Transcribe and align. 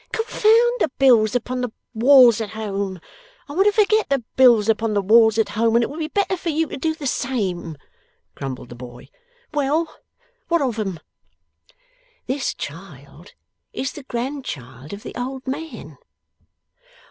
'Confound 0.11 0.79
the 0.79 0.89
bills 0.97 1.35
upon 1.35 1.61
the 1.61 1.71
walls 1.93 2.41
at 2.41 2.49
home! 2.49 2.99
I 3.47 3.53
want 3.53 3.67
to 3.67 3.71
forget 3.71 4.09
the 4.09 4.23
bills 4.35 4.67
upon 4.67 4.95
the 4.95 5.01
walls 5.03 5.37
at 5.37 5.49
home, 5.49 5.75
and 5.75 5.83
it 5.83 5.91
would 5.91 5.99
be 5.99 6.07
better 6.07 6.35
for 6.37 6.49
you 6.49 6.65
to 6.69 6.77
do 6.77 6.95
the 6.95 7.05
same,' 7.05 7.77
grumbled 8.33 8.69
the 8.69 8.75
boy. 8.75 9.09
'Well; 9.53 9.95
what 10.47 10.59
of 10.63 10.77
them?' 10.77 10.99
'This 12.25 12.55
child 12.55 13.35
is 13.73 13.91
the 13.91 14.01
grandchild 14.01 14.91
of 14.91 15.03
the 15.03 15.13
old 15.13 15.45
man. 15.45 15.99